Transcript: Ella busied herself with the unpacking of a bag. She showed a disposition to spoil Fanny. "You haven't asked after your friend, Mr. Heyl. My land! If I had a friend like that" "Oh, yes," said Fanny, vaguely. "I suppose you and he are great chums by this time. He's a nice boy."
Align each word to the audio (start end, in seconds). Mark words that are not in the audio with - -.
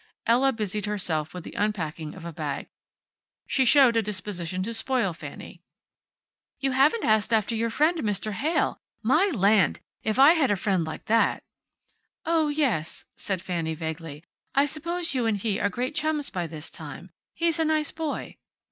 Ella 0.25 0.51
busied 0.51 0.87
herself 0.87 1.31
with 1.31 1.43
the 1.43 1.53
unpacking 1.53 2.15
of 2.15 2.25
a 2.25 2.33
bag. 2.33 2.65
She 3.45 3.65
showed 3.65 3.95
a 3.95 4.01
disposition 4.01 4.63
to 4.63 4.73
spoil 4.73 5.13
Fanny. 5.13 5.61
"You 6.59 6.71
haven't 6.71 7.03
asked 7.05 7.31
after 7.31 7.53
your 7.53 7.69
friend, 7.69 7.99
Mr. 7.99 8.31
Heyl. 8.31 8.79
My 9.03 9.27
land! 9.27 9.79
If 10.01 10.17
I 10.17 10.33
had 10.33 10.49
a 10.49 10.55
friend 10.55 10.83
like 10.85 11.05
that" 11.05 11.43
"Oh, 12.25 12.47
yes," 12.47 13.05
said 13.15 13.43
Fanny, 13.43 13.75
vaguely. 13.75 14.23
"I 14.55 14.65
suppose 14.65 15.13
you 15.13 15.27
and 15.27 15.37
he 15.37 15.59
are 15.59 15.69
great 15.69 15.93
chums 15.93 16.31
by 16.31 16.47
this 16.47 16.71
time. 16.71 17.11
He's 17.35 17.59
a 17.59 17.65
nice 17.65 17.91
boy." 17.91 18.37